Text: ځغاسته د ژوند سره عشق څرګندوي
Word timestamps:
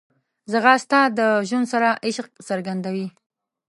ځغاسته 0.51 0.99
د 1.17 1.19
ژوند 1.47 1.67
سره 1.73 1.89
عشق 2.05 2.25
څرګندوي 2.47 3.07